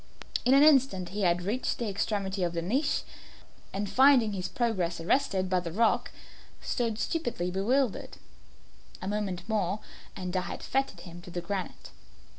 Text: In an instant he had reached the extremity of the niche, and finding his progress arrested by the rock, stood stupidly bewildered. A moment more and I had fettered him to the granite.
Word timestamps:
In 0.45 0.55
an 0.55 0.63
instant 0.63 1.09
he 1.09 1.21
had 1.21 1.43
reached 1.43 1.77
the 1.77 1.87
extremity 1.87 2.41
of 2.41 2.53
the 2.53 2.63
niche, 2.63 3.03
and 3.71 3.87
finding 3.87 4.33
his 4.33 4.47
progress 4.47 4.99
arrested 4.99 5.47
by 5.47 5.59
the 5.59 5.71
rock, 5.71 6.09
stood 6.59 6.97
stupidly 6.97 7.51
bewildered. 7.51 8.17
A 8.99 9.07
moment 9.07 9.47
more 9.47 9.79
and 10.15 10.35
I 10.35 10.41
had 10.41 10.63
fettered 10.63 11.01
him 11.01 11.21
to 11.21 11.29
the 11.29 11.41
granite. 11.41 11.91